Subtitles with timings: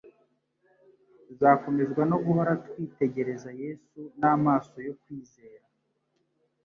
[1.25, 5.65] Tuzakomezwa no guhora twitegereza Yesu n'amaso yo kwizera.